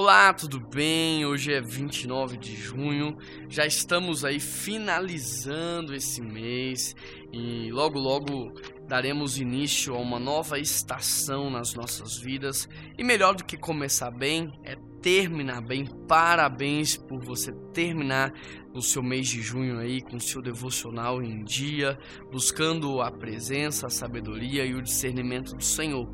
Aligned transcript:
Olá, 0.00 0.32
tudo 0.32 0.60
bem? 0.60 1.26
Hoje 1.26 1.52
é 1.52 1.60
29 1.60 2.36
de 2.36 2.54
junho, 2.54 3.18
já 3.48 3.66
estamos 3.66 4.24
aí 4.24 4.38
finalizando 4.38 5.92
esse 5.92 6.22
mês 6.22 6.94
e 7.32 7.68
logo 7.72 7.98
logo 7.98 8.52
daremos 8.88 9.38
início 9.38 9.94
a 9.94 9.98
uma 9.98 10.18
nova 10.18 10.58
estação 10.58 11.50
nas 11.50 11.74
nossas 11.74 12.16
vidas. 12.16 12.66
E 12.96 13.04
melhor 13.04 13.34
do 13.34 13.44
que 13.44 13.58
começar 13.58 14.10
bem 14.10 14.50
é 14.64 14.74
terminar 15.02 15.60
bem. 15.60 15.86
Parabéns 16.08 16.96
por 16.96 17.22
você 17.22 17.52
terminar 17.72 18.32
o 18.74 18.82
seu 18.82 19.02
mês 19.02 19.28
de 19.28 19.40
junho 19.42 19.78
aí 19.78 20.00
com 20.00 20.18
seu 20.18 20.40
devocional 20.40 21.22
em 21.22 21.42
dia, 21.44 21.98
buscando 22.30 23.00
a 23.00 23.10
presença, 23.10 23.86
a 23.86 23.90
sabedoria 23.90 24.64
e 24.64 24.74
o 24.74 24.82
discernimento 24.82 25.54
do 25.54 25.62
Senhor. 25.62 26.08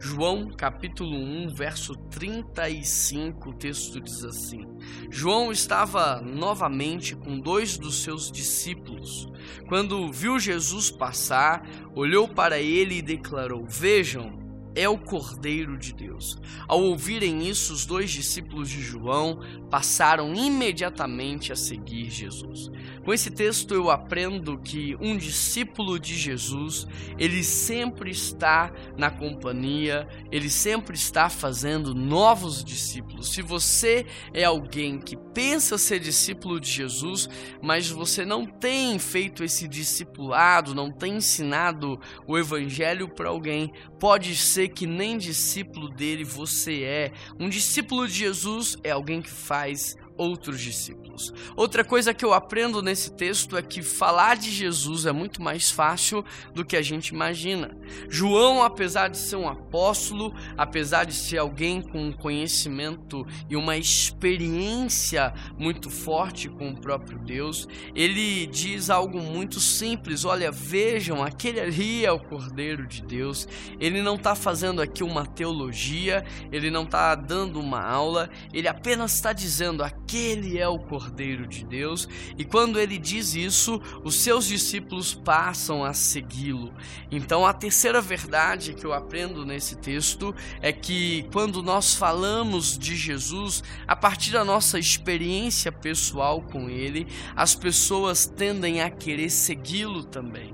João 0.00 0.48
capítulo 0.50 1.16
1, 1.16 1.54
verso 1.54 1.94
35, 2.10 3.50
o 3.50 3.54
texto 3.54 4.00
diz 4.00 4.24
assim: 4.24 4.66
João 5.10 5.50
estava 5.50 6.20
novamente 6.20 7.16
com 7.16 7.38
dois 7.40 7.76
dos 7.76 8.02
seus 8.02 8.30
discípulos. 8.30 9.28
Quando 9.68 10.10
viu 10.12 10.38
Jesus 10.38 10.90
passar, 10.90 11.66
olhou 11.94 12.28
para 12.28 12.58
ele 12.60 12.96
e 12.96 13.02
declarou: 13.02 13.64
Vejam, 13.66 14.40
é 14.74 14.88
o 14.88 14.98
Cordeiro 14.98 15.76
de 15.76 15.92
Deus. 15.92 16.36
Ao 16.68 16.80
ouvirem 16.80 17.48
isso, 17.48 17.72
os 17.72 17.84
dois 17.84 18.10
discípulos 18.10 18.68
de 18.68 18.80
João 18.80 19.40
passaram 19.68 20.34
imediatamente 20.34 21.52
a 21.52 21.56
seguir 21.56 22.10
Jesus. 22.10 22.70
Com 23.04 23.14
esse 23.14 23.30
texto 23.30 23.74
eu 23.74 23.90
aprendo 23.90 24.58
que 24.58 24.94
um 25.00 25.16
discípulo 25.16 25.98
de 25.98 26.14
Jesus, 26.16 26.86
ele 27.18 27.42
sempre 27.42 28.10
está 28.10 28.72
na 28.96 29.10
companhia, 29.10 30.06
ele 30.30 30.50
sempre 30.50 30.96
está 30.96 31.30
fazendo 31.30 31.94
novos 31.94 32.62
discípulos. 32.62 33.32
Se 33.32 33.40
você 33.40 34.06
é 34.34 34.44
alguém 34.44 34.98
que 34.98 35.16
pensa 35.16 35.78
ser 35.78 35.98
discípulo 35.98 36.60
de 36.60 36.70
Jesus, 36.70 37.28
mas 37.62 37.88
você 37.88 38.24
não 38.24 38.44
tem 38.44 38.98
feito 38.98 39.42
esse 39.42 39.66
discipulado, 39.66 40.74
não 40.74 40.92
tem 40.92 41.16
ensinado 41.16 41.98
o 42.26 42.36
evangelho 42.36 43.08
para 43.08 43.30
alguém, 43.30 43.72
pode 43.98 44.36
ser 44.36 44.68
que 44.68 44.86
nem 44.86 45.16
discípulo 45.16 45.88
dele 45.88 46.24
você 46.24 46.82
é. 46.82 47.12
Um 47.38 47.48
discípulo 47.48 48.06
de 48.06 48.14
Jesus 48.14 48.76
é 48.84 48.90
alguém 48.90 49.22
que 49.22 49.30
faz 49.30 49.96
outros 50.20 50.60
discípulos. 50.60 51.32
Outra 51.56 51.82
coisa 51.82 52.12
que 52.12 52.24
eu 52.24 52.34
aprendo 52.34 52.82
nesse 52.82 53.10
texto 53.10 53.56
é 53.56 53.62
que 53.62 53.82
falar 53.82 54.36
de 54.36 54.50
Jesus 54.50 55.06
é 55.06 55.12
muito 55.12 55.40
mais 55.40 55.70
fácil 55.70 56.22
do 56.54 56.62
que 56.62 56.76
a 56.76 56.82
gente 56.82 57.08
imagina. 57.08 57.74
João, 58.06 58.62
apesar 58.62 59.08
de 59.08 59.16
ser 59.16 59.36
um 59.36 59.48
apóstolo, 59.48 60.34
apesar 60.58 61.04
de 61.04 61.14
ser 61.14 61.38
alguém 61.38 61.80
com 61.80 62.08
um 62.08 62.12
conhecimento 62.12 63.26
e 63.48 63.56
uma 63.56 63.78
experiência 63.78 65.32
muito 65.58 65.88
forte 65.88 66.50
com 66.50 66.70
o 66.70 66.78
próprio 66.78 67.18
Deus, 67.18 67.66
ele 67.94 68.46
diz 68.46 68.90
algo 68.90 69.22
muito 69.22 69.58
simples: 69.58 70.26
olha, 70.26 70.52
vejam, 70.52 71.22
aquele 71.22 71.60
ali 71.60 72.04
é 72.04 72.12
o 72.12 72.20
Cordeiro 72.20 72.86
de 72.86 73.02
Deus. 73.02 73.48
Ele 73.78 74.02
não 74.02 74.16
está 74.16 74.34
fazendo 74.34 74.82
aqui 74.82 75.02
uma 75.02 75.24
teologia, 75.24 76.24
ele 76.52 76.70
não 76.70 76.82
está 76.82 77.14
dando 77.14 77.58
uma 77.58 77.82
aula, 77.82 78.28
ele 78.52 78.68
apenas 78.68 79.14
está 79.14 79.32
dizendo 79.32 79.82
aquele 80.10 80.58
é 80.58 80.66
o 80.66 80.76
Cordeiro 80.76 81.46
de 81.46 81.64
Deus, 81.64 82.08
e 82.36 82.44
quando 82.44 82.80
ele 82.80 82.98
diz 82.98 83.36
isso, 83.36 83.80
os 84.02 84.16
seus 84.16 84.48
discípulos 84.48 85.14
passam 85.14 85.84
a 85.84 85.94
segui-lo. 85.94 86.74
Então, 87.12 87.46
a 87.46 87.52
terceira 87.52 88.02
verdade 88.02 88.74
que 88.74 88.84
eu 88.84 88.92
aprendo 88.92 89.46
nesse 89.46 89.76
texto 89.76 90.34
é 90.60 90.72
que 90.72 91.28
quando 91.32 91.62
nós 91.62 91.94
falamos 91.94 92.76
de 92.76 92.96
Jesus, 92.96 93.62
a 93.86 93.94
partir 93.94 94.32
da 94.32 94.44
nossa 94.44 94.80
experiência 94.80 95.70
pessoal 95.70 96.42
com 96.42 96.68
ele, 96.68 97.06
as 97.36 97.54
pessoas 97.54 98.26
tendem 98.26 98.82
a 98.82 98.90
querer 98.90 99.30
segui-lo 99.30 100.02
também. 100.02 100.52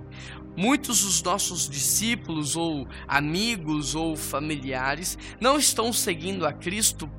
Muitos 0.54 1.02
dos 1.02 1.22
nossos 1.22 1.66
discípulos, 1.66 2.56
ou 2.56 2.86
amigos, 3.08 3.94
ou 3.94 4.16
familiares, 4.16 5.16
não 5.40 5.58
estão 5.58 5.94
seguindo 5.94 6.46
a 6.46 6.52
Cristo 6.52 7.10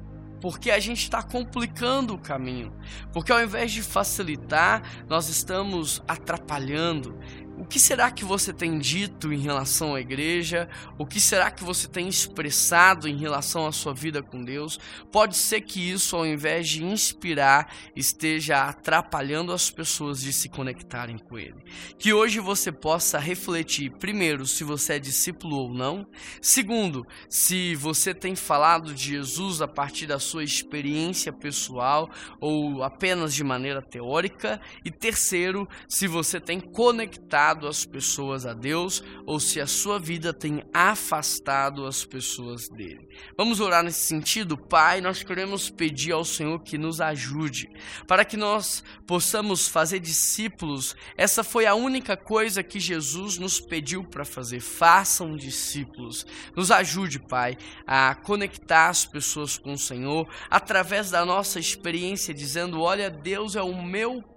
porque 0.42 0.72
a 0.72 0.80
gente 0.80 1.04
está 1.04 1.22
complicando 1.24 2.14
o 2.14 2.20
caminho. 2.20 2.72
Porque 3.12 3.32
ao 3.32 3.42
invés 3.42 3.72
de 3.72 3.82
facilitar, 3.82 4.82
nós 5.08 5.30
estamos 5.30 6.04
atrapalhando. 6.08 7.18
O 7.60 7.66
que 7.66 7.80
será 7.80 8.12
que 8.12 8.24
você 8.24 8.54
tem 8.54 8.78
dito 8.78 9.34
em 9.34 9.40
relação 9.40 9.96
à 9.96 10.00
igreja? 10.00 10.70
O 10.96 11.08
que 11.08 11.20
será 11.20 11.50
que 11.50 11.64
você 11.64 11.88
tem 11.88 12.08
expressado 12.08 13.08
em 13.08 13.18
relação 13.18 13.66
à 13.66 13.72
sua 13.72 13.96
vida 13.96 14.22
com 14.22 14.46
Deus? 14.46 14.80
Pode 15.12 15.36
ser 15.36 15.62
que 15.62 15.90
isso, 15.92 16.16
ao 16.16 16.24
invés 16.24 16.70
de 16.70 16.84
inspirar, 16.84 17.74
esteja 17.96 18.62
atrapalhando 18.62 19.52
as 19.52 19.72
pessoas 19.72 20.22
de 20.22 20.32
se 20.32 20.48
conectarem 20.50 21.18
com 21.18 21.40
Ele. 21.40 21.58
Que 21.98 22.14
hoje 22.14 22.40
você 22.40 22.72
possa 22.72 23.18
refletir, 23.18 23.92
primeiro, 23.98 24.46
se 24.46 24.64
você 24.64 24.94
é 24.94 25.00
discípulo 25.00 25.58
ou 25.58 25.74
não. 25.74 26.06
Segundo, 26.40 27.08
se 27.28 27.74
você 27.74 28.14
tem 28.14 28.36
falado 28.36 28.94
de 28.94 29.18
Jesus 29.18 29.64
a 29.64 29.68
partir 29.68 30.06
da 30.06 30.20
sua 30.20 30.44
experiência 30.44 31.34
pessoal 31.34 32.08
ou 32.40 32.84
apenas 32.84 33.34
de 33.34 33.44
maneira 33.44 33.82
teórica. 33.82 34.62
E 34.86 34.92
terceiro, 34.92 35.68
se 35.90 36.06
você 36.06 36.40
tem 36.40 36.60
conectado 36.60 37.47
as 37.48 37.86
pessoas 37.86 38.46
a 38.46 38.54
Deus 38.54 39.04
ou 39.26 39.40
se 39.40 39.62
a 39.62 39.68
sua 39.68 40.00
vida 40.00 40.34
tem 40.34 40.64
afastado 40.74 41.86
as 41.86 42.04
pessoas 42.04 42.68
dele. 42.68 43.08
Vamos 43.38 43.60
orar 43.60 43.84
nesse 43.84 44.02
sentido? 44.02 44.58
Pai, 44.58 45.00
nós 45.00 45.24
queremos 45.24 45.70
pedir 45.70 46.12
ao 46.12 46.26
Senhor 46.26 46.60
que 46.60 46.78
nos 46.78 47.00
ajude 47.00 47.70
para 48.08 48.26
que 48.26 48.36
nós 48.36 48.84
possamos 49.06 49.68
fazer 49.68 50.00
discípulos. 50.00 50.96
Essa 51.16 51.44
foi 51.44 51.66
a 51.66 51.76
única 51.76 52.18
coisa 52.18 52.64
que 52.64 52.80
Jesus 52.80 53.38
nos 53.38 53.60
pediu 53.60 54.04
para 54.04 54.26
fazer. 54.26 54.60
Façam 54.60 55.36
discípulos. 55.36 56.26
Nos 56.56 56.72
ajude, 56.72 57.20
Pai, 57.20 57.58
a 57.86 58.16
conectar 58.16 58.90
as 58.90 59.06
pessoas 59.06 59.58
com 59.58 59.74
o 59.74 59.78
Senhor 59.78 60.28
através 60.50 61.12
da 61.12 61.26
nossa 61.26 61.60
experiência, 61.60 62.34
dizendo: 62.34 62.82
Olha, 62.82 63.10
Deus 63.10 63.56
é 63.56 63.62
o 63.62 63.82
meu 63.82 64.22
Pai. 64.22 64.37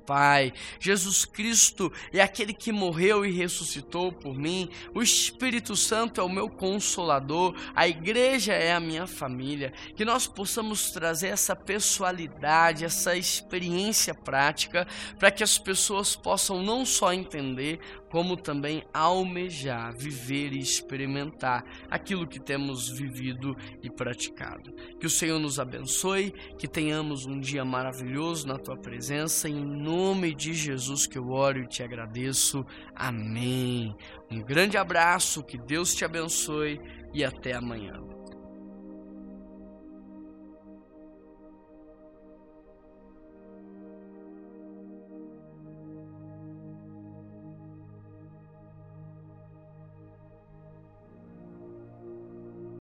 Jesus 0.79 1.25
Cristo 1.25 1.93
é 2.13 2.21
aquele 2.21 2.53
que 2.53 2.73
morreu 2.73 3.25
e 3.25 3.31
ressuscitou 3.31 4.13
por 4.13 4.37
mim. 4.37 4.69
O 4.95 5.03
Espírito 5.03 5.77
Santo 5.77 6.21
é 6.21 6.25
o 6.25 6.29
meu 6.29 6.49
consolador. 6.49 7.55
A 7.75 7.87
igreja 7.87 8.53
é 8.53 8.73
a 8.73 8.81
minha 8.81 9.07
família. 9.07 9.73
Que 9.95 10.05
nós 10.05 10.27
possamos 10.27 10.91
trazer 10.91 11.29
essa 11.29 11.55
pessoalidade, 11.55 12.85
essa 12.85 13.17
experiência 13.17 14.15
prática, 14.15 14.87
para 15.19 15.31
que 15.31 15.43
as 15.43 15.59
pessoas 15.59 16.17
possam 16.17 16.63
não 16.63 16.85
só 16.85 17.13
entender, 17.13 17.79
como 18.11 18.37
também 18.37 18.85
almejar, 18.93 19.97
viver 19.97 20.53
e 20.53 20.59
experimentar 20.59 21.65
aquilo 21.89 22.27
que 22.27 22.41
temos 22.41 22.89
vivido 22.89 23.57
e 23.83 23.89
praticado. 23.89 24.73
Que 24.99 25.07
o 25.07 25.11
Senhor 25.11 25.39
nos 25.39 25.61
abençoe, 25.61 26.33
que 26.59 26.67
tenhamos 26.67 27.25
um 27.25 27.39
dia 27.39 27.65
maravilhoso 27.65 28.47
na 28.49 28.59
tua 28.59 28.77
presença, 28.77 29.49
em 29.49 29.65
nome 30.01 30.35
de 30.35 30.55
Jesus 30.55 31.07
que 31.07 31.19
eu 31.19 31.31
oro 31.31 31.61
e 31.61 31.67
te 31.67 31.83
agradeço. 31.83 32.65
Amém. 32.95 33.95
Um 34.31 34.41
grande 34.41 34.79
abraço, 34.79 35.43
que 35.43 35.59
Deus 35.59 35.95
te 35.95 36.05
abençoe 36.05 36.81
e 37.13 37.23
até 37.23 37.53
amanhã. 37.53 38.20